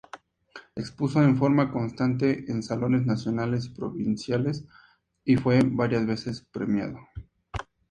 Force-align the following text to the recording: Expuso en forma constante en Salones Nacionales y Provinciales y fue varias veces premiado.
Expuso 0.75 1.21
en 1.21 1.37
forma 1.37 1.71
constante 1.71 2.45
en 2.51 2.63
Salones 2.63 3.05
Nacionales 3.05 3.65
y 3.65 3.69
Provinciales 3.69 4.65
y 5.23 5.35
fue 5.35 5.59
varias 5.63 6.07
veces 6.07 6.41
premiado. 6.51 6.97